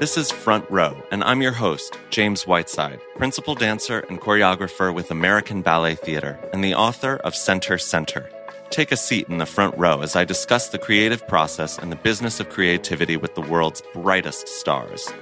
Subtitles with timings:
[0.00, 5.10] This is Front Row, and I'm your host, James Whiteside, principal dancer and choreographer with
[5.10, 8.30] American Ballet Theatre and the author of Center Center.
[8.70, 11.96] Take a seat in the front row as I discuss the creative process and the
[11.96, 15.12] business of creativity with the world's brightest stars.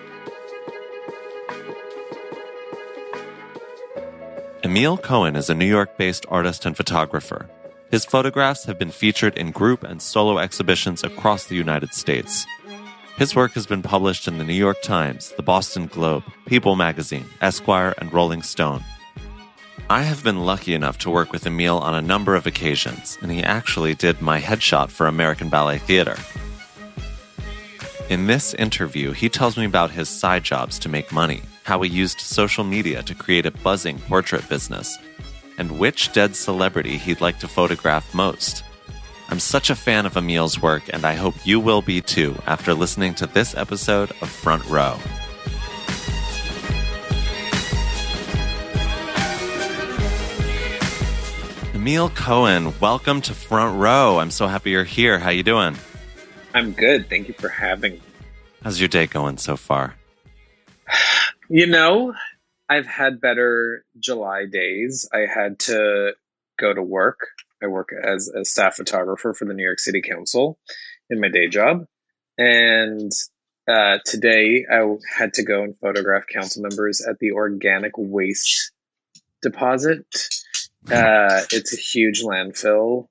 [4.62, 7.50] Emil Cohen is a New York based artist and photographer.
[7.90, 12.46] His photographs have been featured in group and solo exhibitions across the United States.
[13.18, 17.26] His work has been published in the New York Times, the Boston Globe, People magazine,
[17.40, 18.84] Esquire, and Rolling Stone.
[19.90, 23.32] I have been lucky enough to work with Emil on a number of occasions, and
[23.32, 26.16] he actually did my headshot for American Ballet Theatre.
[28.08, 31.90] In this interview, he tells me about his side jobs to make money, how he
[31.90, 34.96] used social media to create a buzzing portrait business,
[35.58, 38.62] and which dead celebrity he'd like to photograph most.
[39.30, 42.72] I'm such a fan of Emil's work, and I hope you will be too after
[42.72, 44.96] listening to this episode of Front Row.
[51.74, 54.18] Emil Cohen, welcome to Front Row.
[54.18, 55.18] I'm so happy you're here.
[55.18, 55.76] How you doing?
[56.54, 57.10] I'm good.
[57.10, 58.02] Thank you for having me.
[58.62, 59.94] How's your day going so far?
[61.50, 62.14] You know,
[62.70, 65.06] I've had better July days.
[65.12, 66.12] I had to
[66.58, 67.18] go to work.
[67.62, 70.58] I work as a staff photographer for the New York City Council
[71.10, 71.86] in my day job.
[72.36, 73.10] And
[73.68, 74.84] uh, today I
[75.16, 78.72] had to go and photograph council members at the organic waste
[79.42, 80.04] deposit
[80.90, 83.08] uh, it's a huge landfill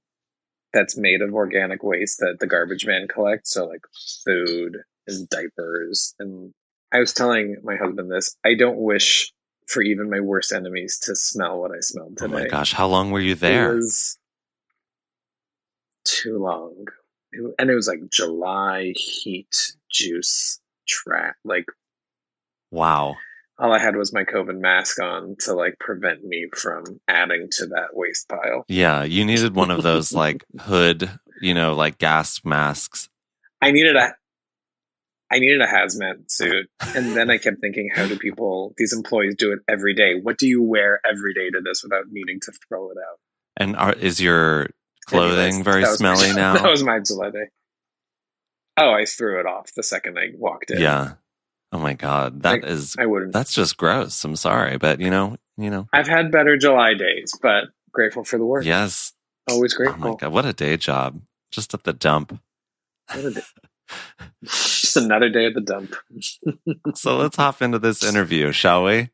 [0.74, 3.54] that's made of organic waste that the garbage man collects.
[3.54, 3.82] So like
[4.26, 6.14] food and diapers.
[6.20, 6.54] And
[6.92, 8.36] I was telling my husband this.
[8.46, 9.32] I don't wish
[9.68, 12.34] for even my worst enemies to smell what I smelled today.
[12.34, 13.74] Oh my gosh, how long were you there?
[13.74, 14.18] It was
[16.08, 16.88] too long.
[17.60, 21.36] And it was like July heat juice trap.
[21.44, 21.66] Like
[22.72, 23.16] wow
[23.60, 27.66] all I had was my COVID mask on to like prevent me from adding to
[27.68, 28.66] that waste pile.
[28.68, 31.10] Yeah, you needed one of those like hood,
[31.42, 33.10] you know, like gas masks.
[33.62, 34.14] I needed a
[35.30, 36.70] I needed a hazmat suit.
[36.96, 40.16] And then I kept thinking, how do people these employees do it every day?
[40.22, 43.20] What do you wear every day to this without needing to throw it out?
[43.58, 44.70] And are, is your
[45.08, 46.54] clothing very smelly my, now?
[46.54, 47.50] That was my July day.
[48.78, 50.80] Oh, I threw it off the second I walked in.
[50.80, 51.14] Yeah.
[51.72, 53.34] Oh my god, that I, is I wouldn't.
[53.34, 54.24] That's just gross.
[54.24, 55.88] I'm sorry, but you know, you know.
[55.92, 58.64] I've had better July days, but grateful for the work.
[58.64, 59.12] Yes,
[59.50, 60.02] always grateful.
[60.02, 61.22] Oh my god, what a day job!
[61.52, 62.40] Just at the dump.
[64.44, 65.96] Just another day at the dump.
[66.96, 69.10] so let's hop into this interview, shall we?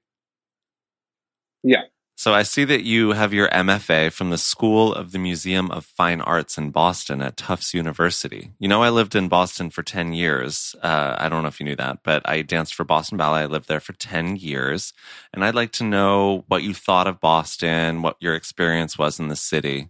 [1.63, 1.83] Yeah.
[2.15, 5.83] So I see that you have your MFA from the School of the Museum of
[5.83, 8.51] Fine Arts in Boston at Tufts University.
[8.59, 10.75] You know, I lived in Boston for 10 years.
[10.83, 13.41] Uh, I don't know if you knew that, but I danced for Boston Ballet.
[13.41, 14.93] I lived there for 10 years.
[15.33, 19.27] And I'd like to know what you thought of Boston, what your experience was in
[19.27, 19.89] the city.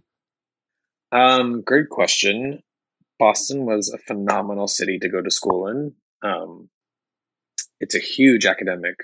[1.12, 2.62] Um, great question.
[3.18, 5.94] Boston was a phenomenal city to go to school in.
[6.22, 6.70] Um,
[7.80, 8.96] it's a huge academic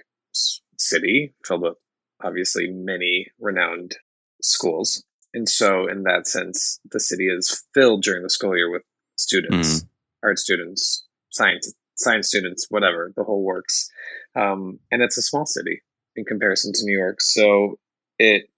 [0.79, 1.77] city filled with
[2.25, 3.97] obviously many renowned
[4.43, 5.05] schools.
[5.33, 8.83] And so, in that sense, the city is filled during the school year with
[9.17, 9.89] students, mm.
[10.25, 13.89] art students, science, science students, whatever, the whole works.
[14.35, 15.83] Um, and it's a small city
[16.17, 17.21] in comparison to New York.
[17.21, 17.79] So,
[18.19, 18.49] it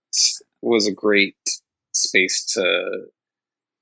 [0.62, 1.36] was a great
[1.94, 3.06] space to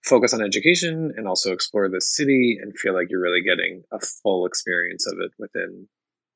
[0.05, 4.01] focus on education and also explore the city and feel like you're really getting a
[4.01, 5.87] full experience of it within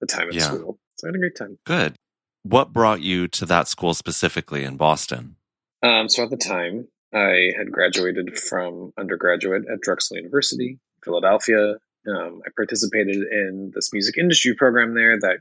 [0.01, 0.43] the time of yeah.
[0.43, 0.79] school.
[0.97, 1.59] So I had a great time.
[1.65, 1.97] Good.
[2.45, 5.37] What brought you to that school specifically in Boston?
[5.83, 11.77] Um, so at the time, I had graduated from undergraduate at Drexel University, Philadelphia.
[12.07, 15.39] Um, I participated in this music industry program there that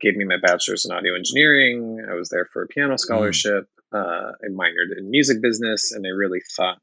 [0.00, 2.04] gave me my bachelor's in audio engineering.
[2.10, 3.68] I was there for a piano scholarship.
[3.94, 4.00] Mm.
[4.00, 6.82] Uh, I minored in music business, and I really thought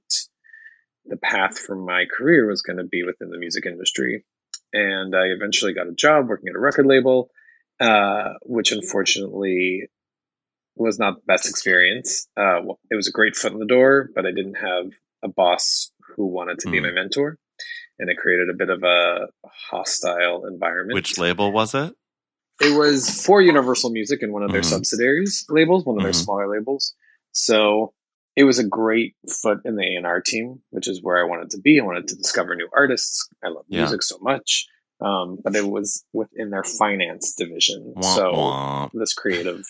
[1.05, 4.23] the path for my career was going to be within the music industry.
[4.71, 7.31] And I eventually got a job working at a record label
[7.81, 9.87] uh, which unfortunately
[10.75, 12.27] was not the best experience.
[12.37, 14.91] Uh, it was a great foot in the door, but I didn't have
[15.23, 16.71] a boss who wanted to mm.
[16.71, 16.85] be hmm.
[16.85, 17.37] my mentor,
[17.99, 20.95] and it created a bit of a hostile environment.
[20.95, 21.93] Which label was it?
[22.61, 24.69] It was for Universal Music and one of their mm-hmm.
[24.69, 26.05] subsidiaries labels, one of mm-hmm.
[26.05, 26.93] their smaller labels.
[27.31, 27.93] So
[28.35, 31.59] it was a great foot in the A&R team, which is where I wanted to
[31.59, 31.79] be.
[31.79, 33.27] I wanted to discover new artists.
[33.43, 33.79] I love yeah.
[33.79, 34.67] music so much
[35.01, 37.93] um, but it was within their finance division.
[37.95, 38.89] Wah, so wah.
[38.93, 39.63] this creative,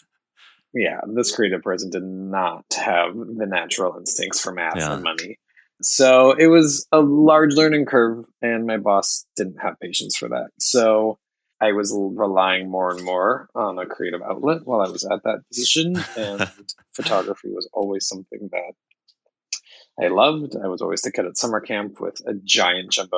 [0.74, 4.94] yeah, this creative person did not have the natural instincts for math yeah.
[4.94, 5.40] and money.
[5.82, 10.50] So it was a large learning curve, and my boss didn't have patience for that.
[10.60, 11.18] So
[11.60, 15.48] I was relying more and more on a creative outlet while I was at that
[15.48, 16.52] position, and
[16.94, 18.74] photography was always something that
[20.04, 20.56] I loved.
[20.56, 23.18] I was always the kid at summer camp with a giant jumbo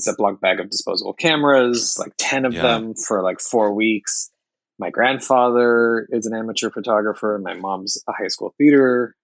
[0.00, 2.62] Ziploc bag of disposable cameras, like 10 of yeah.
[2.62, 4.30] them for like four weeks.
[4.78, 7.38] My grandfather is an amateur photographer.
[7.42, 9.14] My mom's a high school theater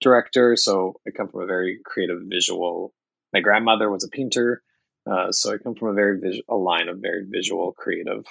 [0.00, 0.56] director.
[0.56, 2.92] So I come from a very creative visual.
[3.32, 4.62] My grandmother was a painter.
[5.10, 8.24] Uh, so I come from a very vis- a line of very visual, creative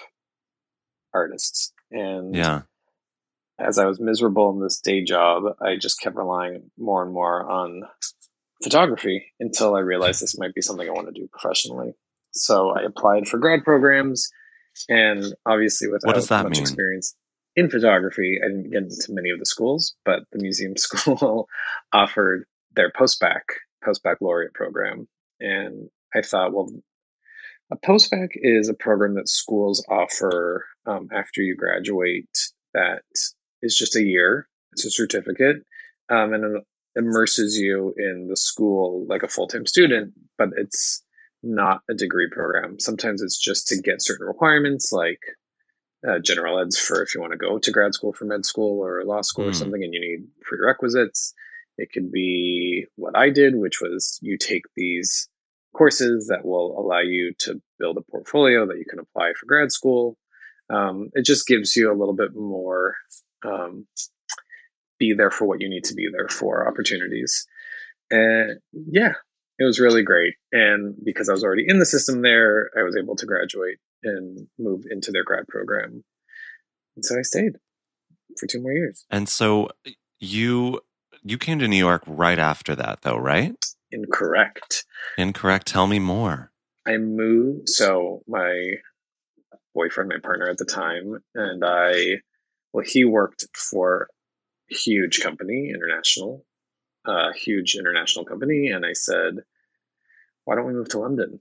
[1.13, 1.73] artists.
[1.91, 2.61] And yeah,
[3.59, 7.49] as I was miserable in this day job, I just kept relying more and more
[7.49, 7.83] on
[8.63, 11.93] photography until I realized this might be something I want to do professionally.
[12.31, 14.29] So I applied for grad programs,
[14.87, 16.61] and obviously without much mean?
[16.61, 17.15] experience
[17.55, 19.95] in photography, I didn't get into many of the schools.
[20.05, 21.47] But the museum school
[21.91, 23.41] offered their postbac
[23.83, 25.07] post baccalaureate program,
[25.39, 26.69] and I thought, well,
[27.71, 32.37] a postbac is a program that schools offer um, after you graduate
[32.73, 33.03] that
[33.61, 34.47] is just a year.
[34.73, 35.57] It's a certificate,
[36.09, 36.61] um, and
[36.95, 41.03] immerses you in the school like a full time student, but it's
[41.43, 42.79] not a degree program.
[42.79, 45.19] Sometimes it's just to get certain requirements like
[46.07, 48.83] uh, general eds for if you want to go to grad school for med school
[48.83, 49.49] or law school mm.
[49.49, 49.57] or hmm.
[49.57, 51.33] something and you need prerequisites.
[51.77, 55.29] It could be what I did, which was you take these
[55.73, 59.71] courses that will allow you to build a portfolio that you can apply for grad
[59.71, 60.17] school.
[60.69, 62.95] Um, it just gives you a little bit more
[63.45, 63.87] um,
[65.01, 67.47] be there for what you need to be there for opportunities.
[68.11, 69.13] And yeah,
[69.57, 70.35] it was really great.
[70.51, 74.47] And because I was already in the system there, I was able to graduate and
[74.59, 76.03] move into their grad program.
[76.95, 77.53] And so I stayed
[78.37, 79.05] for two more years.
[79.09, 79.71] And so
[80.19, 80.81] you
[81.23, 83.55] you came to New York right after that though, right?
[83.91, 84.85] Incorrect.
[85.17, 85.67] Incorrect.
[85.67, 86.51] Tell me more.
[86.87, 88.75] I moved so my
[89.73, 92.17] boyfriend, my partner at the time, and I
[92.73, 94.07] well, he worked for
[94.71, 96.45] huge company, international,
[97.05, 98.69] uh, huge international company.
[98.69, 99.35] And I said,
[100.45, 101.39] why don't we move to London?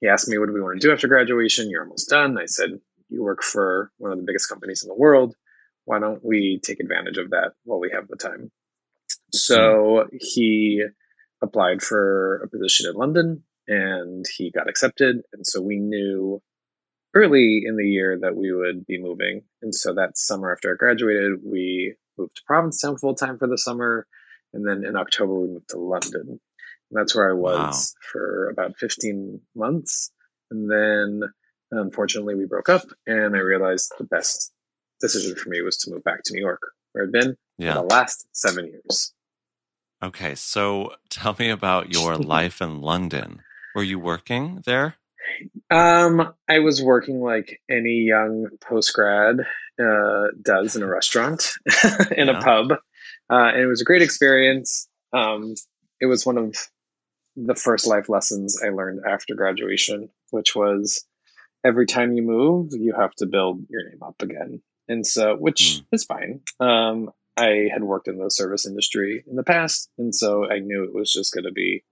[0.00, 1.70] He asked me, what do we want to do after graduation?
[1.70, 2.38] You're almost done.
[2.38, 2.70] I said,
[3.08, 5.34] you work for one of the biggest companies in the world.
[5.84, 8.50] Why don't we take advantage of that while we have the time?
[9.32, 10.84] So he
[11.42, 15.22] applied for a position in London and he got accepted.
[15.32, 16.42] And so we knew
[17.14, 19.42] early in the year that we would be moving.
[19.60, 23.58] And so that summer after I graduated, we moved to Provincetown full time for the
[23.58, 24.06] summer.
[24.52, 26.40] And then in October, we moved to London.
[26.90, 28.08] And that's where I was wow.
[28.12, 30.10] for about 15 months.
[30.50, 31.22] And then
[31.72, 34.52] unfortunately, we broke up, and I realized the best
[35.00, 36.60] decision for me was to move back to New York,
[36.92, 37.74] where I'd been yeah.
[37.74, 39.12] for the last seven years.
[40.02, 43.42] Okay, so tell me about your life in London.
[43.74, 44.96] Were you working there?
[45.70, 49.40] Um, I was working like any young post grad
[49.80, 51.52] uh, does in a restaurant,
[52.16, 52.38] in yeah.
[52.38, 54.88] a pub, uh, and it was a great experience.
[55.12, 55.54] Um,
[56.00, 56.56] it was one of
[57.36, 61.04] the first life lessons I learned after graduation, which was
[61.64, 65.80] every time you move, you have to build your name up again, and so which
[65.80, 65.84] mm.
[65.92, 66.40] is fine.
[66.60, 70.84] Um, I had worked in the service industry in the past, and so I knew
[70.84, 71.82] it was just going to be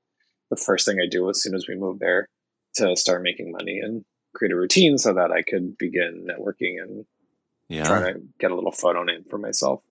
[0.50, 2.28] the first thing I do as soon as we moved there
[2.74, 7.04] to start making money and create a routine so that I could begin networking and
[7.68, 7.84] yeah.
[7.84, 9.82] trying to get a little photo name for myself.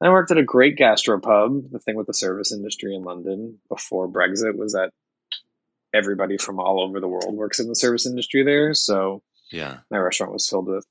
[0.00, 1.70] I worked at a great gastropub.
[1.70, 4.90] The thing with the service industry in London before Brexit was that
[5.94, 8.74] everybody from all over the world works in the service industry there.
[8.74, 10.84] So yeah, my restaurant was filled with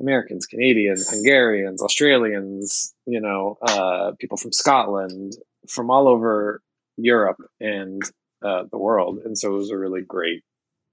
[0.00, 5.34] Americans, Canadians, Hungarians, Australians, you know, uh, people from Scotland,
[5.68, 6.60] from all over
[6.96, 8.02] Europe and
[8.42, 9.20] uh, the world.
[9.24, 10.42] And so it was a really great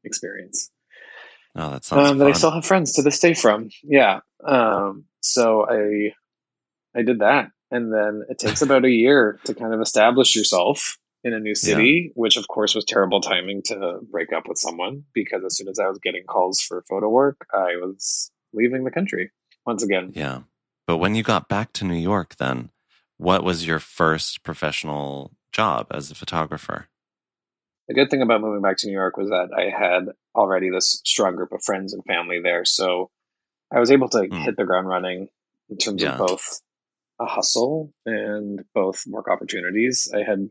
[0.05, 0.71] experience.
[1.55, 3.69] Oh, that sounds um, that I still have friends to this day from.
[3.83, 4.19] Yeah.
[4.45, 6.13] Um, so I
[6.97, 10.97] I did that, and then it takes about a year to kind of establish yourself
[11.23, 12.11] in a new city, yeah.
[12.15, 15.79] which of course was terrible timing to break up with someone because as soon as
[15.79, 19.31] I was getting calls for photo work, I was leaving the country
[19.65, 20.11] once again.
[20.13, 20.41] Yeah.
[20.85, 22.69] But when you got back to New York, then
[23.17, 26.89] what was your first professional job as a photographer?
[27.87, 31.01] The good thing about moving back to New York was that I had already this
[31.05, 32.65] strong group of friends and family there.
[32.65, 33.11] So
[33.73, 34.43] I was able to mm.
[34.43, 35.27] hit the ground running
[35.69, 36.13] in terms yeah.
[36.13, 36.61] of both
[37.19, 40.11] a hustle and both work opportunities.
[40.13, 40.49] I had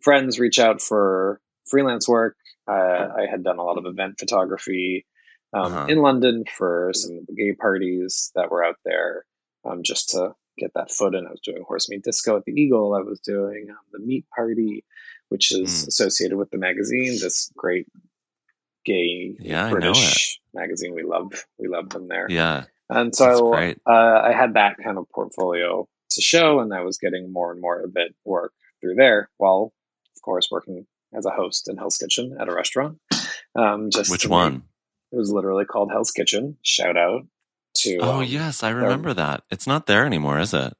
[0.00, 2.36] friends reach out for freelance work.
[2.68, 5.06] Uh, I had done a lot of event photography
[5.52, 5.86] um, uh-huh.
[5.88, 9.24] in London for some of the gay parties that were out there
[9.64, 11.26] um, just to get that foot in.
[11.26, 12.94] I was doing horse meat disco at the Eagle.
[12.94, 14.84] I was doing um, the meat party
[15.28, 15.88] which is mm.
[15.88, 17.18] associated with the magazine.
[17.20, 17.86] This great
[18.84, 20.94] gay Yeah, British magazine.
[20.94, 22.26] We love we love them there.
[22.28, 22.64] Yeah.
[22.90, 27.32] And so uh, I had that kind of portfolio to show, and I was getting
[27.32, 29.72] more and more of it work through there, while
[30.16, 32.98] of course working as a host in Hell's Kitchen at a restaurant.
[33.56, 34.52] Um, just Which one?
[34.52, 34.62] make-
[35.12, 36.56] it was literally called Hell's Kitchen.
[36.62, 37.22] Shout out
[37.76, 39.44] to Oh, um, yes, I remember that.
[39.50, 40.74] It's not there anymore, is it?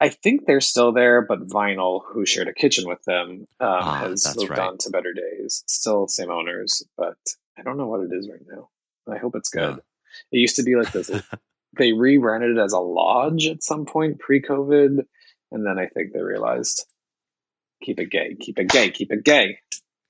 [0.00, 3.98] I think they're still there, but Vinyl, who shared a kitchen with them, um, Ah,
[4.00, 4.58] has moved right.
[4.58, 5.62] on to better days.
[5.66, 7.16] Still same owners, but
[7.56, 8.68] I don't know what it is right now.
[9.12, 9.76] I hope it's good.
[9.76, 9.82] Yeah.
[10.32, 11.10] It used to be like this.
[11.78, 15.04] they rebranded it as a lodge at some point pre-COVID,
[15.52, 16.86] and then I think they realized
[17.82, 19.58] keep it gay, keep it gay, keep it gay.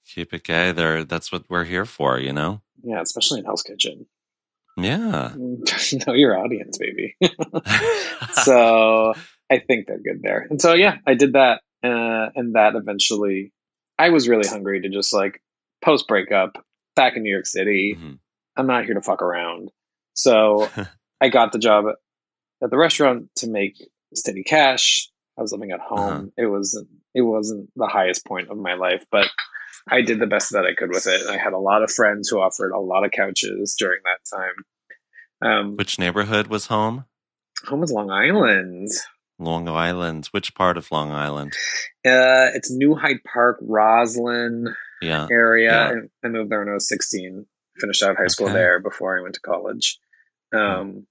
[0.07, 0.73] Keep it gay.
[0.73, 1.05] There.
[1.05, 2.63] That's what we're here for, you know?
[2.83, 4.07] Yeah, especially in Hell's Kitchen.
[4.77, 5.33] Yeah.
[6.07, 7.17] know your audience, baby.
[8.45, 9.15] so
[9.51, 10.47] I think they're good there.
[10.51, 13.53] And so yeah, I did that, uh, and that eventually,
[13.99, 15.41] I was really hungry to just like
[15.85, 16.65] post breakup
[16.97, 17.97] back in New York City.
[17.99, 18.19] Mhm.
[18.57, 19.71] I'm not here to fuck around.
[20.15, 20.69] So
[21.21, 21.87] I got the job
[22.63, 23.77] at, the restaurant to make
[24.15, 25.11] steady cash.
[25.39, 25.99] I was living at home.
[25.99, 26.25] Uh-huh.
[26.39, 29.29] It wasn't it wasn't the highest point of my life, but
[29.91, 31.27] I did the best that I could with it.
[31.29, 34.65] I had a lot of friends who offered a lot of couches during that time.
[35.43, 37.05] Um, Which neighborhood was home?
[37.67, 38.89] home was Long Island.
[39.39, 40.27] Long Island.
[40.33, 41.53] Which part of Long Island?
[42.05, 45.27] Uh, it's New Hyde Park, Roslyn Yeah.
[45.31, 45.71] area.
[45.71, 46.01] Yeah.
[46.23, 47.47] I, I moved there when I was 16.
[47.79, 48.55] Finished out high school Okay.
[48.55, 49.99] there before I went to college.
[50.55, 51.07] Um,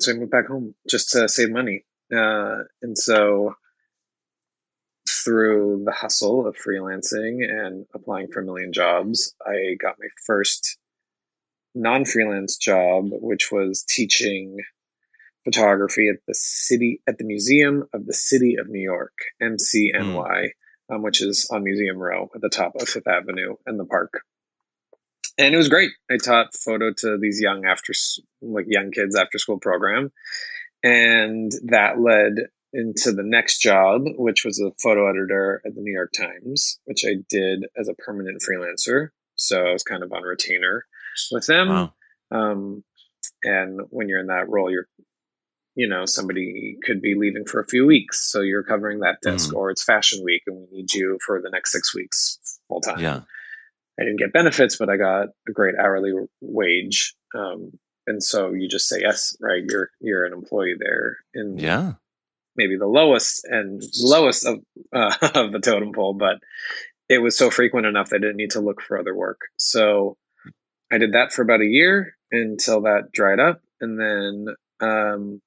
[0.00, 1.84] so I moved back home just to save money.
[2.10, 3.54] Uh, and so
[5.06, 10.78] through the hustle of freelancing and applying for a million jobs, I got my first
[11.74, 14.58] non-freelance job, which was teaching
[15.48, 20.50] photography at the city at the Museum of the City of New York, MCNY,
[20.92, 24.20] um, which is on Museum Row at the top of Fifth Avenue and the park.
[25.38, 25.90] And it was great.
[26.10, 27.92] I taught photo to these young after
[28.42, 30.10] like young kids after school program,
[30.82, 35.94] and that led into the next job, which was a photo editor at the New
[35.94, 39.08] York Times, which I did as a permanent freelancer.
[39.36, 40.84] So I was kind of on retainer
[41.30, 41.68] with them.
[41.68, 41.94] Wow.
[42.30, 42.84] Um,
[43.42, 44.88] and when you're in that role, you're,
[45.80, 48.28] you know, somebody could be leaving for a few weeks.
[48.32, 49.56] So you're covering that desk, Mhm.
[49.58, 52.98] or it's fashion week and we need you for the next six weeks full time.
[52.98, 53.20] Yeah.
[53.98, 57.14] I didn't get benefits, but I got a great hourly wage.
[57.32, 59.62] Um, and so you just say yes, right?
[59.70, 61.92] You're you're an employee there, and Yeah.
[62.56, 64.58] maybe the lowest and lowest of
[64.92, 66.38] uh, of the totem pole, but
[67.08, 69.42] it was so frequent enough that I didn't need to look for other work.
[69.58, 70.16] So
[70.90, 75.40] I did that for about a year until that dried up, and then um,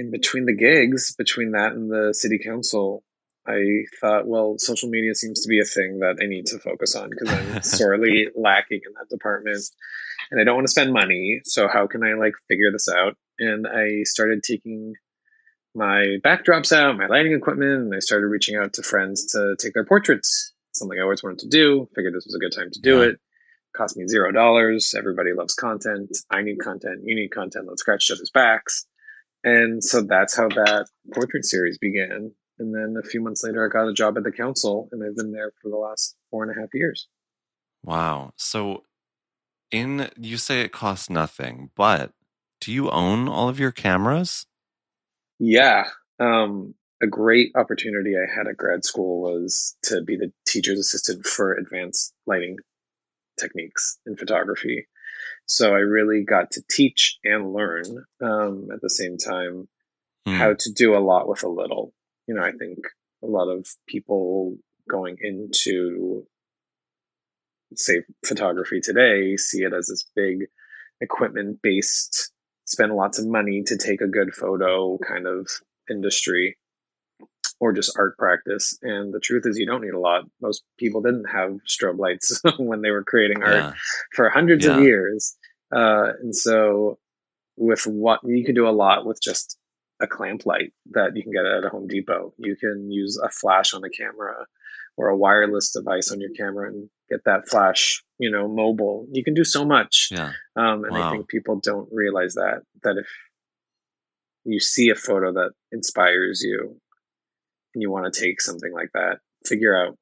[0.00, 3.04] in between the gigs, between that and the city council,
[3.46, 6.94] I thought, well, social media seems to be a thing that I need to focus
[6.94, 9.62] on because I'm sorely lacking in that department,
[10.30, 11.40] and I don't want to spend money.
[11.44, 13.16] So how can I like figure this out?
[13.38, 14.94] And I started taking
[15.74, 19.72] my backdrops out, my lighting equipment, and I started reaching out to friends to take
[19.74, 20.52] their portraits.
[20.72, 21.88] Something I always wanted to do.
[21.94, 23.08] Figured this was a good time to do Yeah.
[23.10, 23.20] it.
[23.76, 24.94] Cost me zero dollars.
[24.98, 26.10] Everybody loves content.
[26.30, 27.02] I need content.
[27.04, 27.66] You need content.
[27.68, 28.84] Let's scratch each other's backs.
[29.42, 32.32] And so that's how that portrait series began.
[32.58, 35.16] And then a few months later, I got a job at the council, and I've
[35.16, 37.08] been there for the last four and a half years.
[37.82, 38.32] Wow.
[38.36, 38.84] So,
[39.70, 42.12] in you say it costs nothing, but
[42.60, 44.44] do you own all of your cameras?
[45.38, 45.84] Yeah.
[46.18, 51.26] Um, a great opportunity I had at grad school was to be the teacher's assistant
[51.26, 52.58] for advanced lighting
[53.38, 54.86] techniques in photography.
[55.52, 59.66] So I really got to teach and learn um, at the same time
[60.26, 60.34] Hmm.
[60.36, 61.92] how to do a lot with a little.
[62.28, 62.78] You know, I think
[63.22, 66.24] a lot of people going into,
[67.74, 70.44] say, photography today see it as this big
[71.00, 72.32] equipment based,
[72.66, 75.48] spend lots of money to take a good photo kind of
[75.90, 76.58] industry
[77.58, 78.78] or just art practice.
[78.82, 80.24] And the truth is, you don't need a lot.
[80.42, 83.72] Most people didn't have strobe lights when they were creating art Yeah.
[84.14, 84.76] for hundreds Yeah.
[84.76, 85.34] of years.
[85.72, 86.98] Uh, and so,
[87.56, 89.56] with what you can do a lot with just
[90.00, 92.32] a clamp light that you can get at a Home Depot.
[92.38, 94.46] You can use a flash on the camera
[94.96, 99.06] or a wireless device on your camera and get that flash, you know, mobile.
[99.12, 100.08] You can do so much.
[100.10, 100.32] Yeah.
[100.56, 103.06] Um, and I think people don't realize that, that if
[104.44, 106.80] you see a photo that inspires you
[107.74, 109.96] and you want to take something like that, figure out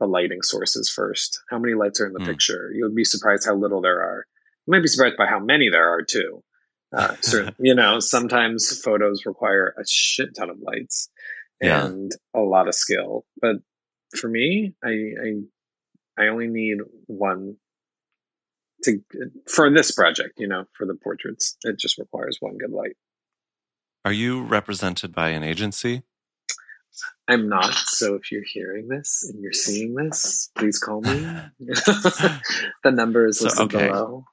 [0.00, 1.42] the lighting sources first.
[1.50, 2.26] How many lights are in the Hmm.
[2.30, 2.72] picture?
[2.74, 4.24] You'll be surprised how little there are.
[4.68, 6.44] You might be surprised by how many there are too.
[6.94, 11.08] Uh, so, you know, sometimes photos require a shit ton of lights
[11.62, 11.86] Yeah.
[11.86, 13.24] and a lot of skill.
[13.40, 13.56] But
[14.14, 17.56] for me, I, I I only need one
[18.84, 19.00] to
[19.46, 22.96] for this project, you know, for the portraits, it just requires one good light.
[24.04, 26.02] Are you represented by an agency?
[27.26, 27.72] I'm not.
[27.72, 31.10] So if you're hearing this and you're seeing this, please call me.
[31.58, 33.88] the number is listed so, okay.
[33.88, 34.24] below.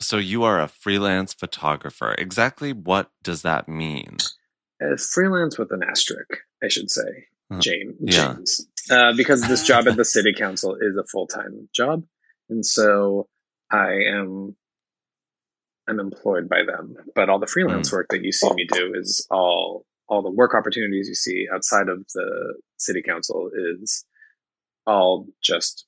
[0.00, 2.14] So you are a freelance photographer.
[2.18, 4.16] Exactly what does that mean?
[4.82, 7.26] Uh, freelance with an asterisk, I should say.
[7.58, 7.96] James.
[8.00, 8.34] Yeah.
[8.34, 8.66] James.
[8.90, 12.04] Uh, because this job at the city council is a full time job,
[12.48, 13.28] and so
[13.70, 14.56] I am
[15.88, 16.94] I'm employed by them.
[17.14, 17.94] But all the freelance mm.
[17.94, 21.88] work that you see me do is all all the work opportunities you see outside
[21.88, 24.04] of the city council is
[24.86, 25.86] all just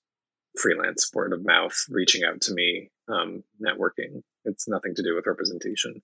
[0.57, 5.27] freelance word of mouth reaching out to me um, networking it's nothing to do with
[5.27, 6.03] representation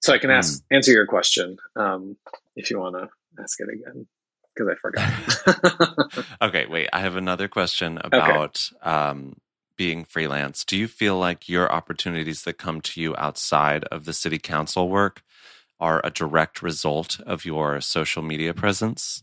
[0.00, 0.76] so i can ask mm.
[0.76, 2.16] answer your question um,
[2.56, 3.08] if you want to
[3.42, 4.06] ask it again
[4.54, 8.90] because i forgot okay wait i have another question about okay.
[8.90, 9.36] um,
[9.76, 14.12] being freelance do you feel like your opportunities that come to you outside of the
[14.12, 15.22] city council work
[15.80, 19.22] are a direct result of your social media presence?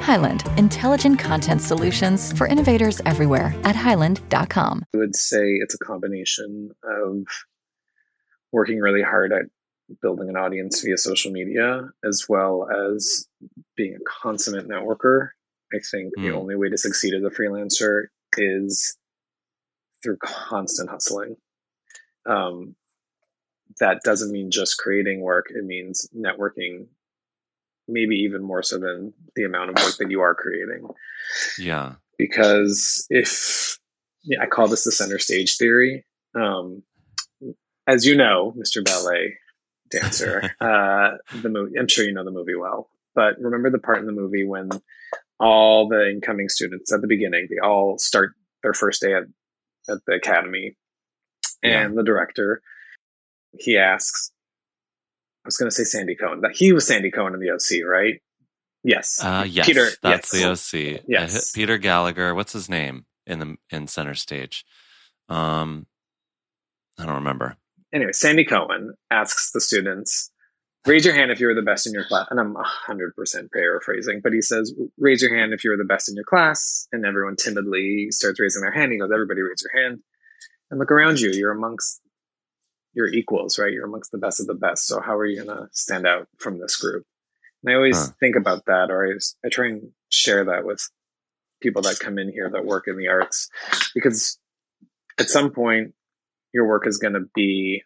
[0.00, 4.84] Highland, intelligent content solutions for innovators everywhere at highland.com.
[4.94, 7.26] I would say it's a combination of
[8.52, 9.46] working really hard at
[10.02, 13.26] building an audience via social media as well as
[13.76, 15.28] being a consummate networker
[15.72, 16.22] I think mm.
[16.22, 16.36] the hmm.
[16.36, 18.96] only way to succeed as a freelancer is
[20.02, 21.36] through constant hustling.
[22.26, 22.76] Um,
[23.80, 26.86] that doesn't mean just creating work, it means networking,
[27.88, 30.88] maybe even more so than the amount of work that you are creating.
[31.58, 31.94] Yeah.
[32.18, 33.78] Because if
[34.24, 36.04] yeah, I call this the center stage theory.
[36.34, 36.82] Um,
[37.86, 38.84] as you know, Mr.
[38.84, 39.36] Ballet
[39.90, 43.98] dancer, uh, the movie, I'm sure you know the movie well, but remember the part
[43.98, 44.70] in the movie when
[45.38, 47.48] all the incoming students at the beginning.
[47.50, 49.24] They all start their first day at,
[49.88, 50.76] at the academy.
[51.62, 51.96] And yeah.
[51.96, 52.62] the director,
[53.58, 54.30] he asks,
[55.46, 56.42] I was going to say Sandy Cohen.
[56.54, 58.14] He was Sandy Cohen in the OC, right?
[58.82, 59.22] Yes.
[59.22, 59.64] Uh, yes.
[59.64, 59.86] Peter.
[60.02, 60.70] That's yes.
[60.72, 61.04] the OC.
[61.06, 61.52] Yes.
[61.52, 62.34] Peter Gallagher.
[62.34, 64.64] What's his name in the in center stage?
[65.28, 65.86] Um,
[66.98, 67.56] I don't remember.
[67.92, 70.32] Anyway, Sandy Cohen asks the students,
[70.84, 72.26] raise your hand if you were the best in your class.
[72.28, 72.56] And I'm
[72.88, 76.24] 100% paraphrasing, but he says, raise your hand if you were the best in your
[76.24, 76.88] class.
[76.90, 78.90] And everyone timidly starts raising their hand.
[78.90, 80.00] He goes, everybody raise your hand
[80.72, 81.30] and look around you.
[81.30, 82.00] You're amongst
[82.96, 83.72] your equals, right?
[83.72, 84.86] You're amongst the best of the best.
[84.86, 87.04] So how are you going to stand out from this group?
[87.62, 88.12] And I always huh.
[88.18, 90.88] think about that, or I, I try and share that with
[91.60, 93.50] people that come in here that work in the arts,
[93.94, 94.38] because
[95.18, 95.92] at some point,
[96.54, 97.82] your work is going to be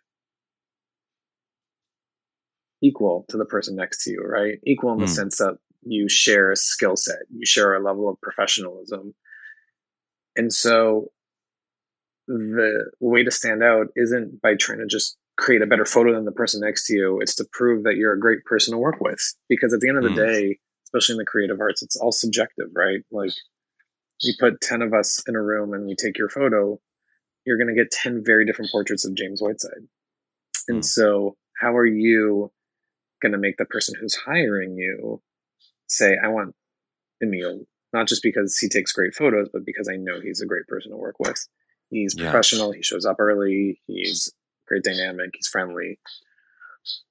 [2.81, 4.59] equal to the person next to you, right?
[4.65, 5.09] Equal in the mm.
[5.09, 9.15] sense that you share a skill set, you share a level of professionalism.
[10.37, 11.11] And so
[12.31, 16.25] the way to stand out isn't by trying to just create a better photo than
[16.25, 17.21] the person next to you.
[17.21, 19.21] It's to prove that you're a great person to work with.
[19.49, 20.17] Because at the end of the mm.
[20.17, 23.01] day, especially in the creative arts, it's all subjective, right?
[23.11, 23.33] Like
[24.21, 26.79] you put 10 of us in a room and we take your photo,
[27.47, 29.89] you're going to get 10 very different portraits of James Whiteside.
[30.69, 30.85] And mm.
[30.85, 32.53] so, how are you
[33.21, 35.23] going to make the person who's hiring you
[35.89, 36.55] say, I want
[37.23, 37.61] Emil,
[37.93, 40.93] not just because he takes great photos, but because I know he's a great person
[40.93, 41.47] to work with.
[41.91, 42.31] He's yeah.
[42.31, 44.33] professional, he shows up early, he's
[44.67, 45.99] great dynamic, he's friendly.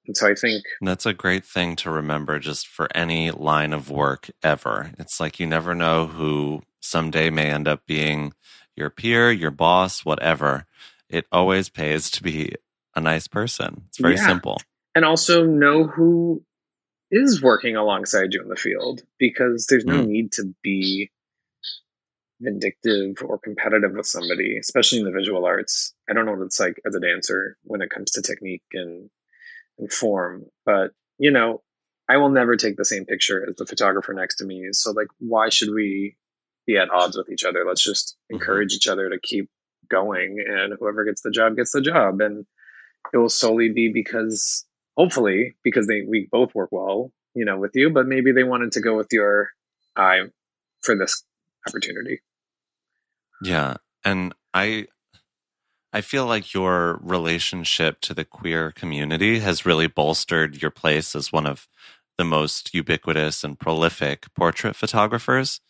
[0.06, 3.88] And so I think that's a great thing to remember just for any line of
[3.90, 4.90] work ever.
[4.98, 8.32] It's like you never know who someday may end up being
[8.74, 10.66] your peer, your boss, whatever.
[11.08, 12.54] It always pays to be
[12.96, 13.84] a nice person.
[13.88, 14.26] It's very yeah.
[14.26, 14.58] simple
[14.94, 16.42] and also know who
[17.10, 20.06] is working alongside you in the field because there's no mm.
[20.06, 21.10] need to be
[22.40, 25.94] vindictive or competitive with somebody, especially in the visual arts.
[26.08, 29.10] I don't know what it's like as a dancer when it comes to technique and,
[29.78, 31.62] and form, but you know,
[32.08, 34.68] I will never take the same picture as the photographer next to me.
[34.72, 36.16] So like, why should we
[36.66, 37.64] be at odds with each other?
[37.66, 38.36] Let's just mm-hmm.
[38.36, 39.48] encourage each other to keep
[39.88, 42.20] going and whoever gets the job gets the job.
[42.20, 42.46] And
[43.12, 44.64] it will solely be because
[44.96, 48.72] hopefully because they we both work well, you know, with you, but maybe they wanted
[48.72, 49.50] to go with your
[49.96, 50.20] eye
[50.82, 51.22] for this
[51.68, 52.20] opportunity.
[53.42, 53.76] Yeah.
[54.04, 54.86] And I
[55.92, 61.32] I feel like your relationship to the queer community has really bolstered your place as
[61.32, 61.66] one of
[62.16, 65.60] the most ubiquitous and prolific portrait photographers.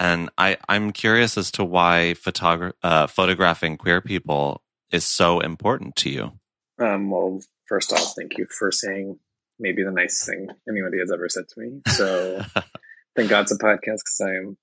[0.00, 5.96] And I, I'm curious as to why photogra- uh, photographing queer people is so important
[5.96, 6.32] to you.
[6.78, 9.18] Um, well, first off, thank you for saying
[9.58, 11.80] maybe the nicest thing anybody has ever said to me.
[11.88, 12.42] So
[13.16, 14.56] thank God it's a podcast because I am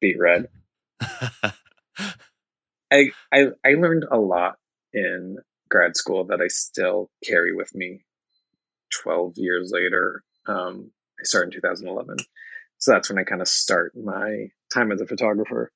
[0.00, 0.48] beet red.
[2.90, 4.56] I, I I learned a lot
[4.92, 8.04] in grad school that I still carry with me
[9.02, 10.22] 12 years later.
[10.46, 12.16] Um, I started in 2011.
[12.78, 15.70] So that's when I kind of start my time as a photographer.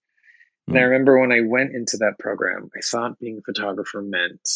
[0.69, 0.73] Mm.
[0.73, 0.87] And I hmm.
[0.89, 4.49] remember when I went into that program, I thought being a photographer meant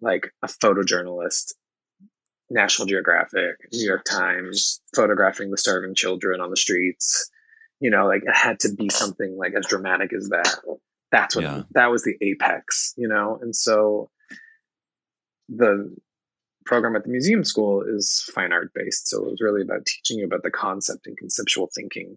[0.00, 1.54] like a photojournalist,
[2.50, 7.30] National Geographic, New York Times, photographing the starving children on the streets.
[7.84, 10.56] You know, like it had to be something like as dramatic as that.
[11.12, 11.62] That's what yeah.
[11.72, 13.38] that was the apex, you know?
[13.42, 14.08] And so
[15.50, 15.94] the
[16.64, 19.08] program at the museum school is fine art based.
[19.08, 22.16] So it was really about teaching you about the concept and conceptual thinking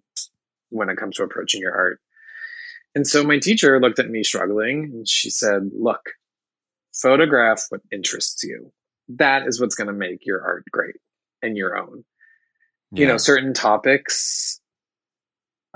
[0.69, 1.99] when it comes to approaching your art.
[2.95, 6.13] And so my teacher looked at me struggling and she said, Look,
[6.93, 8.71] photograph what interests you.
[9.09, 10.95] That is what's going to make your art great
[11.41, 12.05] and your own.
[12.93, 13.01] Yeah.
[13.01, 14.61] You know, certain topics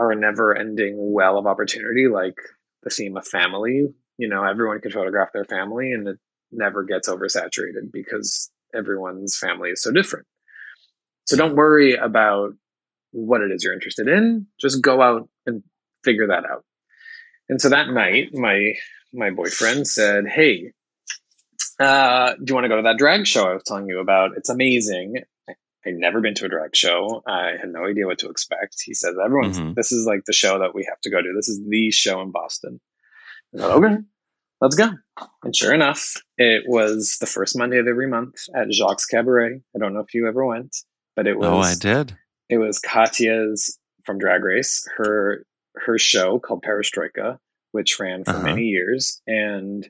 [0.01, 2.35] are a never ending well of opportunity, like
[2.83, 3.85] the theme of family.
[4.17, 6.17] You know, everyone can photograph their family and it
[6.51, 10.25] never gets oversaturated because everyone's family is so different.
[11.25, 12.53] So don't worry about
[13.11, 14.47] what it is you're interested in.
[14.59, 15.63] Just go out and
[16.03, 16.65] figure that out.
[17.47, 18.73] And so that night, my
[19.13, 20.71] my boyfriend said, "Hey,
[21.79, 24.31] uh, do you want to go to that drag show I was telling you about?
[24.37, 25.15] It's amazing.
[25.85, 27.23] I'd never been to a drag show.
[27.27, 28.81] I had no idea what to expect.
[28.83, 29.73] He says, everyone's, mm-hmm.
[29.75, 31.33] this is like the show that we have to go to.
[31.35, 32.79] This is the show in Boston.
[33.55, 33.97] I said, okay,
[34.61, 34.89] let's go.
[35.43, 39.61] And sure enough, it was the first Monday of every month at Jacques Cabaret.
[39.75, 40.75] I don't know if you ever went,
[41.15, 41.47] but it was.
[41.47, 42.15] Oh, I did.
[42.49, 47.37] It was Katya's from Drag Race, her her show called Perestroika,
[47.71, 48.43] which ran for uh-huh.
[48.43, 49.21] many years.
[49.25, 49.89] And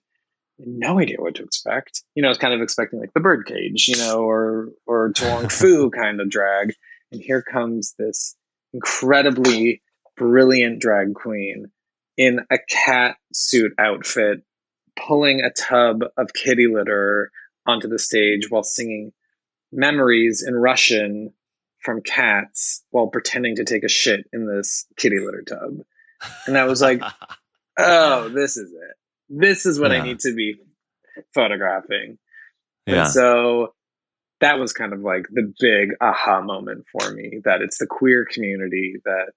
[0.65, 2.04] no idea what to expect.
[2.15, 5.50] You know, I was kind of expecting like the birdcage, you know, or or To
[5.52, 6.74] Fu kind of drag.
[7.12, 8.36] And here comes this
[8.74, 9.82] incredibly
[10.15, 11.71] brilliant drag queen
[12.17, 14.43] in a cat suit outfit,
[14.95, 17.32] pulling a tub of kitty litter
[17.65, 19.12] onto the stage while singing
[19.71, 21.34] memories in Russian
[21.80, 25.80] from cats while pretending to take a shit in this kitty litter tub.
[26.45, 27.02] And I was like,
[27.78, 28.97] oh, this is it
[29.32, 30.02] this is what yeah.
[30.02, 30.56] I need to be
[31.34, 32.17] photographing.
[32.86, 33.04] Yeah.
[33.04, 33.74] And so
[34.41, 38.26] that was kind of like the big aha moment for me that it's the queer
[38.26, 39.32] community that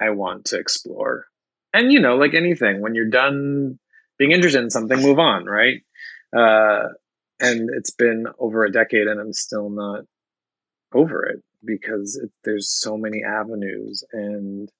[0.00, 1.26] I want to explore.
[1.72, 3.78] And you know, like anything, when you're done
[4.18, 5.80] being interested in something, move on, right?
[6.36, 6.88] Uh,
[7.40, 10.04] and it's been over a decade and I'm still not
[10.94, 14.70] over it because it, there's so many avenues and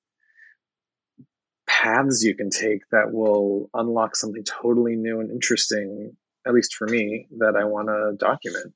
[1.82, 6.86] paths you can take that will unlock something totally new and interesting, at least for
[6.86, 8.72] me, that I want to document.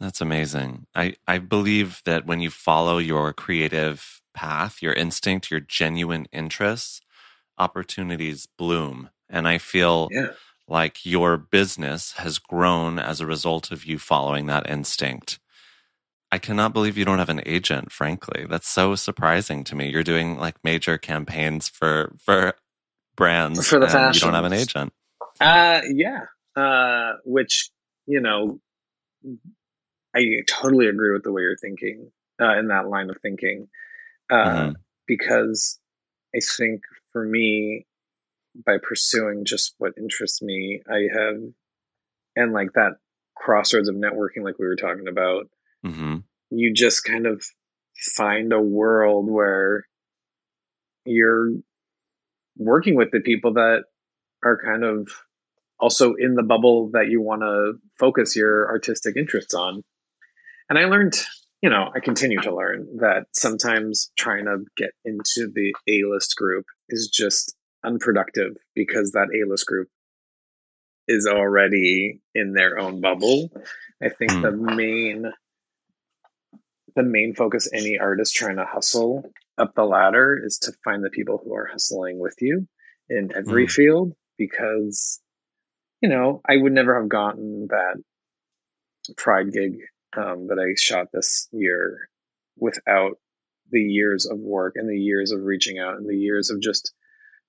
[0.00, 0.86] That's amazing.
[0.94, 7.00] I, I believe that when you follow your creative path, your instinct, your genuine interests,
[7.58, 9.10] opportunities bloom.
[9.28, 10.28] And I feel yeah.
[10.68, 15.40] like your business has grown as a result of you following that instinct.
[16.30, 18.46] I cannot believe you don't have an agent, frankly.
[18.48, 19.88] That's so surprising to me.
[19.88, 22.54] You're doing like major campaigns for for
[23.16, 24.14] brands for the fashion.
[24.14, 24.92] You don't have an agent.
[25.40, 26.24] Uh yeah.
[26.54, 27.70] Uh which,
[28.06, 28.60] you know,
[30.14, 32.10] I totally agree with the way you're thinking,
[32.40, 33.68] uh, in that line of thinking.
[34.30, 34.72] Uh mm-hmm.
[35.06, 35.78] because
[36.34, 37.86] I think for me,
[38.66, 41.36] by pursuing just what interests me, I have
[42.36, 42.96] and like that
[43.34, 45.48] crossroads of networking like we were talking about
[45.84, 46.16] mm-hmm.
[46.50, 47.44] you just kind of
[48.14, 49.86] find a world where
[51.04, 51.50] you're
[52.56, 53.84] working with the people that
[54.44, 55.08] are kind of
[55.80, 59.82] also in the bubble that you want to focus your artistic interests on.
[60.68, 61.14] And I learned,
[61.62, 66.36] you know, I continue to learn that sometimes trying to get into the A list
[66.36, 69.88] group is just unproductive because that A list group
[71.06, 73.50] is already in their own bubble.
[74.02, 75.32] I think the main
[76.98, 79.22] the main focus any artist trying to hustle
[79.56, 82.66] up the ladder is to find the people who are hustling with you
[83.08, 83.70] in every mm.
[83.70, 85.20] field because
[86.00, 88.02] you know i would never have gotten that
[89.16, 89.78] pride gig
[90.16, 92.08] um, that i shot this year
[92.56, 93.12] without
[93.70, 96.92] the years of work and the years of reaching out and the years of just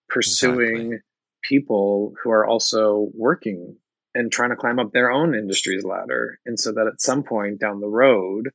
[0.09, 0.99] pursuing exactly.
[1.43, 3.77] people who are also working
[4.13, 6.39] and trying to climb up their own industry's ladder.
[6.45, 8.49] And so that at some point down the road,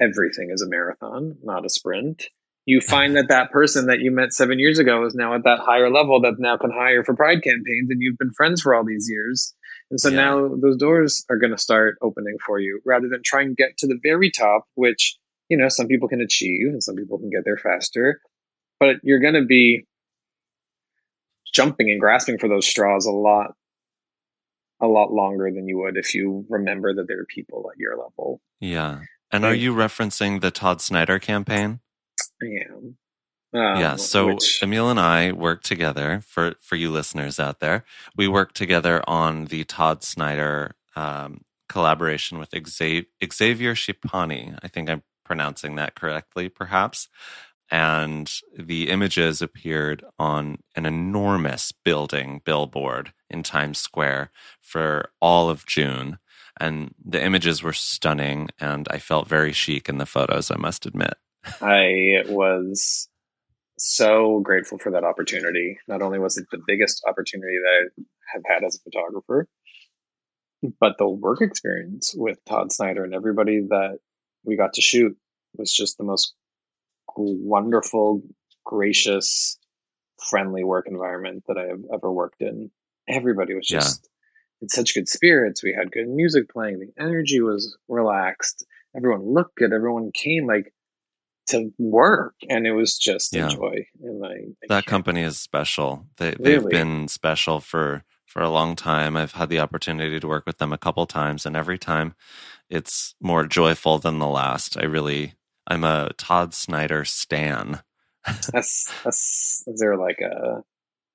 [0.00, 2.28] everything is a marathon, not a sprint,
[2.68, 5.58] you find that that person that you met seven years ago is now at that
[5.58, 8.84] higher level that now can hire for pride campaigns and you've been friends for all
[8.84, 9.54] these years.
[9.90, 10.16] And so yeah.
[10.16, 13.78] now those doors are going to start opening for you rather than try and get
[13.78, 15.16] to the very top, which,
[15.48, 18.20] you know, some people can achieve and some people can get there faster.
[18.78, 19.86] But you're going to be
[21.54, 23.54] jumping and grasping for those straws a lot
[24.82, 27.96] a lot longer than you would if you remember that there are people at your
[27.96, 28.42] level.
[28.60, 29.00] Yeah.
[29.30, 31.80] And are you referencing the Todd Snyder campaign?
[32.42, 32.96] I am.
[33.54, 34.62] Um, yeah, so which...
[34.62, 37.84] Emil and I worked together for for you listeners out there.
[38.16, 44.58] We worked together on the Todd Snyder um, collaboration with Xavier, Xavier Schipani.
[44.62, 47.08] I think I'm pronouncing that correctly, perhaps
[47.70, 55.66] and the images appeared on an enormous building billboard in Times Square for all of
[55.66, 56.18] June.
[56.60, 60.86] And the images were stunning, and I felt very chic in the photos, I must
[60.86, 61.14] admit.
[61.60, 63.08] I was
[63.78, 65.78] so grateful for that opportunity.
[65.86, 68.02] Not only was it the biggest opportunity that I
[68.34, 69.46] have had as a photographer,
[70.80, 73.98] but the work experience with Todd Snyder and everybody that
[74.44, 75.16] we got to shoot
[75.56, 76.34] was just the most
[77.16, 78.22] wonderful,
[78.64, 79.58] gracious,
[80.28, 82.70] friendly work environment that I have ever worked in.
[83.08, 84.08] Everybody was just.
[84.60, 85.62] In such good spirits.
[85.62, 86.80] We had good music playing.
[86.80, 88.64] The energy was relaxed.
[88.96, 89.72] Everyone looked good.
[89.72, 90.72] Everyone came like
[91.48, 93.46] to work, and it was just yeah.
[93.46, 93.86] a joy.
[94.02, 96.06] And I, I that company is special.
[96.16, 99.16] They they've been special for for a long time.
[99.16, 102.14] I've had the opportunity to work with them a couple times, and every time
[102.68, 104.76] it's more joyful than the last.
[104.76, 105.34] I really
[105.66, 107.82] I'm a Todd Snyder stan.
[108.52, 110.62] that's, that's, is there like a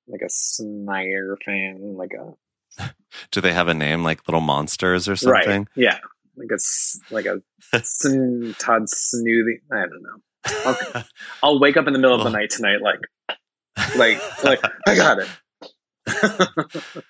[0.07, 1.95] like a Snyder fan?
[1.95, 2.33] Like a
[3.31, 5.61] do they have a name like Little Monsters or something?
[5.61, 5.67] Right.
[5.75, 5.99] Yeah,
[6.35, 6.57] like a
[7.13, 7.41] like a
[8.59, 9.59] Todd Snooty.
[9.71, 10.19] I don't know.
[10.45, 11.03] I'll,
[11.43, 12.39] I'll wake up in the middle of the oh.
[12.39, 12.99] night tonight, like
[13.95, 15.27] like like I got it.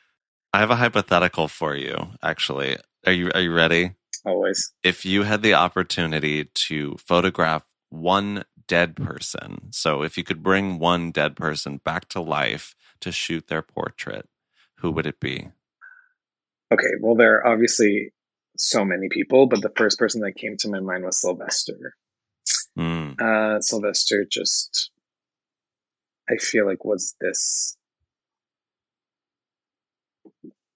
[0.53, 2.09] I have a hypothetical for you.
[2.21, 3.91] Actually, are you are you ready?
[4.25, 4.71] always.
[4.83, 10.79] If you had the opportunity to photograph one dead person, so if you could bring
[10.79, 14.27] one dead person back to life to shoot their portrait,
[14.83, 15.47] who would it be?
[16.71, 18.13] Okay, well, there are obviously
[18.57, 21.95] so many people, but the first person that came to my mind was Sylvester.
[22.77, 23.19] Mm.
[23.19, 24.91] Uh, Sylvester just,
[26.29, 27.77] I feel like, was this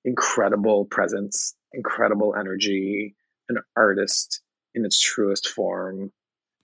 [0.05, 3.15] incredible presence, incredible energy,
[3.49, 4.41] an artist
[4.73, 6.11] in its truest form.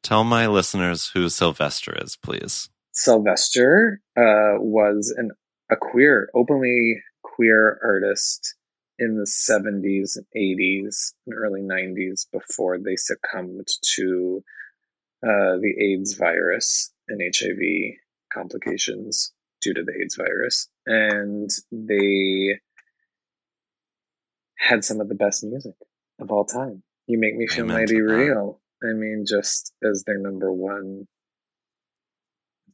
[0.01, 2.69] Tell my listeners who Sylvester is, please.
[2.93, 5.31] Sylvester uh, was an,
[5.69, 7.01] a queer, openly
[7.35, 8.55] queer artist
[8.99, 14.43] in the 70s and 80s and early 90s before they succumbed to
[15.23, 17.95] uh, the AIDS virus and HIV
[18.31, 20.69] complications due to the AIDS virus.
[20.85, 22.59] And they
[24.57, 25.75] had some of the best music
[26.19, 26.83] of all time.
[27.07, 28.61] You make me feel mighty real.
[28.83, 31.07] I mean, just as their number one,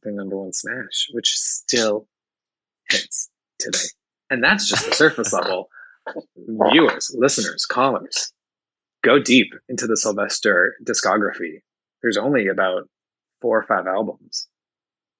[0.02, 2.08] their number one smash, which still
[2.88, 3.78] hits today.
[4.30, 5.68] And that's just the surface level.
[6.36, 8.32] Viewers, listeners, callers,
[9.02, 11.62] go deep into the Sylvester discography.
[12.02, 12.88] There's only about
[13.42, 14.48] four or five albums.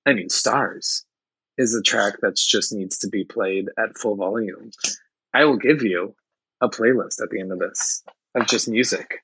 [0.06, 1.04] I mean, Stars
[1.58, 4.70] is a track that just needs to be played at full volume.
[5.34, 6.14] I will give you
[6.60, 8.02] a playlist at the end of this
[8.34, 9.22] of just music.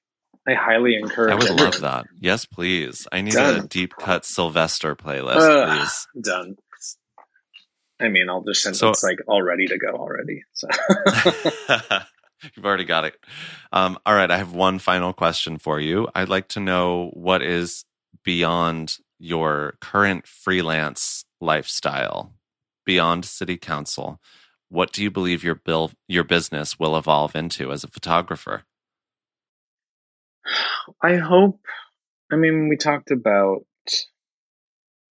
[0.48, 1.32] I highly encourage.
[1.32, 1.64] I would everyone.
[1.64, 2.06] love that.
[2.20, 3.06] Yes, please.
[3.10, 3.64] I need done.
[3.64, 6.06] a deep cut Sylvester playlist, uh, please.
[6.20, 6.56] Done.
[8.00, 10.42] I mean, I'll just send so, it's like all ready to go already.
[10.52, 10.68] So
[12.56, 13.14] you've already got it.
[13.72, 16.08] Um, all right, I have one final question for you.
[16.14, 17.84] I'd like to know what is
[18.24, 22.34] beyond your current freelance lifestyle,
[22.84, 24.20] beyond city council
[24.68, 28.64] what do you believe your bill your business will evolve into as a photographer?
[31.02, 31.60] I hope.
[32.30, 33.64] I mean, we talked about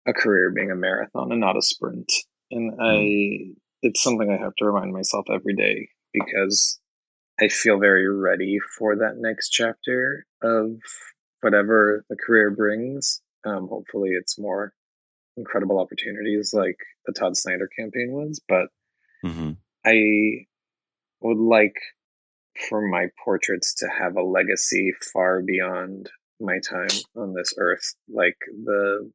[0.06, 2.12] a career being a marathon and not a sprint,
[2.52, 3.54] and I mm.
[3.82, 6.78] it's something I have to remind myself every day because
[7.40, 10.76] I feel very ready for that next chapter of
[11.40, 13.20] whatever the career brings.
[13.44, 14.72] Um, hopefully, it's more
[15.36, 18.68] incredible opportunities like the Todd Snyder campaign was, but
[19.24, 19.52] Mm-hmm.
[19.84, 20.46] I
[21.20, 21.76] would like
[22.68, 26.10] for my portraits to have a legacy far beyond
[26.40, 27.94] my time on this earth.
[28.08, 29.10] Like the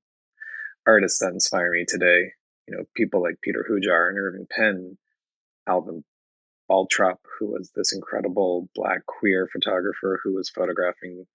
[0.85, 2.31] artists that inspire me today,
[2.67, 4.97] you know, people like Peter Hujar and Irving Penn,
[5.67, 6.03] Alvin
[6.69, 11.25] Baltrop, who was this incredible black queer photographer who was photographing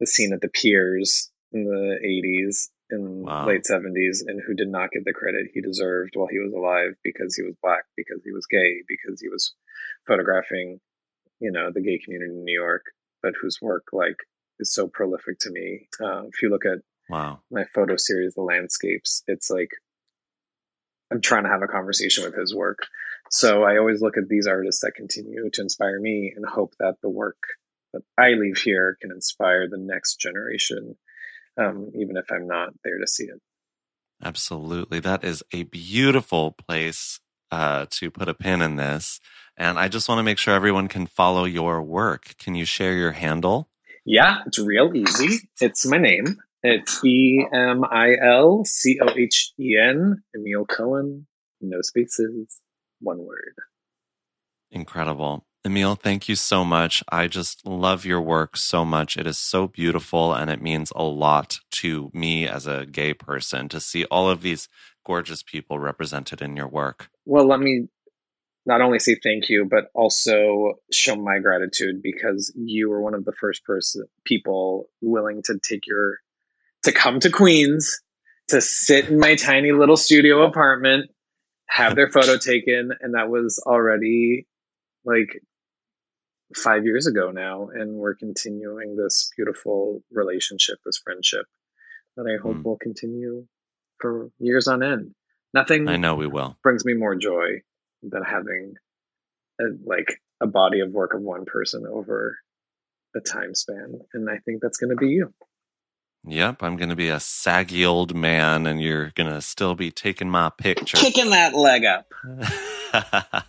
[0.00, 3.46] the scene at the piers in the 80s and wow.
[3.46, 6.92] late 70s and who did not get the credit he deserved while he was alive
[7.02, 9.54] because he was black because he was gay because he was
[10.06, 10.78] photographing
[11.40, 12.84] you know the gay community in new york
[13.22, 14.16] but whose work like
[14.60, 18.42] is so prolific to me uh, if you look at wow my photo series the
[18.42, 19.70] landscapes it's like
[21.10, 22.78] i'm trying to have a conversation with his work
[23.30, 26.96] so i always look at these artists that continue to inspire me and hope that
[27.02, 27.38] the work
[27.92, 30.96] that i leave here can inspire the next generation
[31.58, 33.40] um, even if I'm not there to see it.
[34.22, 35.00] Absolutely.
[35.00, 39.20] That is a beautiful place uh, to put a pin in this.
[39.56, 42.34] And I just want to make sure everyone can follow your work.
[42.38, 43.68] Can you share your handle?
[44.04, 45.48] Yeah, it's real easy.
[45.60, 46.38] It's my name.
[46.68, 51.28] It's E M I L C O H E N, Emil Cohen.
[51.60, 52.60] No spaces,
[52.98, 53.54] one word.
[54.72, 55.46] Incredible.
[55.64, 57.04] Emil, thank you so much.
[57.08, 59.16] I just love your work so much.
[59.16, 63.68] It is so beautiful and it means a lot to me as a gay person
[63.68, 64.68] to see all of these
[65.04, 67.10] gorgeous people represented in your work.
[67.24, 67.86] Well, let me
[68.66, 73.24] not only say thank you, but also show my gratitude because you were one of
[73.24, 76.18] the first person people willing to take your
[76.86, 78.00] to come to Queens
[78.48, 81.10] to sit in my tiny little studio apartment,
[81.68, 84.46] have their photo taken, and that was already
[85.04, 85.42] like
[86.54, 91.46] five years ago now, and we're continuing this beautiful relationship, this friendship
[92.16, 92.62] that I hope mm.
[92.62, 93.46] will continue
[93.98, 95.14] for years on end.
[95.52, 97.62] Nothing I know we will brings me more joy
[98.02, 98.74] than having
[99.60, 102.38] a, like a body of work of one person over
[103.16, 105.32] a time span, and I think that's going to be you.
[106.28, 109.92] Yep, I'm going to be a saggy old man, and you're going to still be
[109.92, 112.12] taking my picture, kicking that leg up.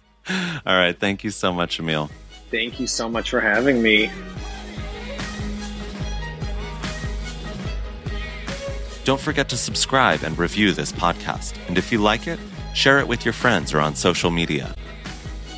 [0.65, 2.11] All right, thank you so much, Emil.
[2.51, 4.11] Thank you so much for having me.
[9.05, 11.55] Don't forget to subscribe and review this podcast.
[11.67, 12.39] And if you like it,
[12.75, 14.75] share it with your friends or on social media.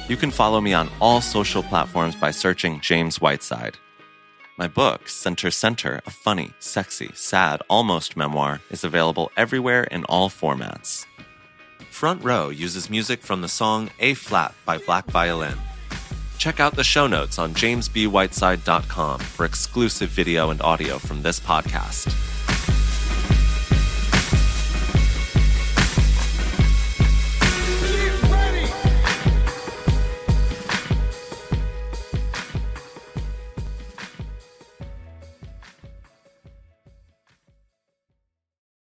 [0.07, 3.77] You can follow me on all social platforms by searching James Whiteside.
[4.59, 10.29] My book, Center Center, a funny, sexy, sad, almost memoir, is available everywhere in all
[10.29, 11.05] formats.
[11.89, 15.57] Front Row uses music from the song A Flat by Black Violin.
[16.37, 22.28] Check out the show notes on jamesbwhiteside.com for exclusive video and audio from this podcast.